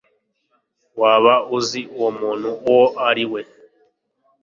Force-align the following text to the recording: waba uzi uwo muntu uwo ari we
waba 1.01 1.33
uzi 1.57 1.81
uwo 1.95 2.09
muntu 2.19 2.49
uwo 2.69 2.85
ari 3.09 3.25
we 3.31 3.41